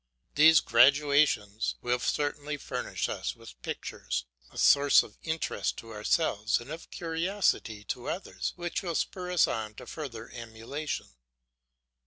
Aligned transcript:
These 0.33 0.61
graduations 0.61 1.75
will 1.83 1.99
certainly 1.99 2.57
furnish 2.57 3.07
us 3.07 3.35
with 3.35 3.61
pictures, 3.61 4.25
a 4.49 4.57
source 4.57 5.03
of 5.03 5.15
interest 5.21 5.77
to 5.77 5.93
ourselves 5.93 6.59
and 6.59 6.71
of 6.71 6.89
curiosity 6.89 7.83
to 7.83 8.09
others, 8.09 8.53
which 8.55 8.81
will 8.81 8.95
spur 8.95 9.29
us 9.31 9.45
on 9.47 9.75
to 9.75 9.85
further 9.85 10.31
emulation. 10.31 11.11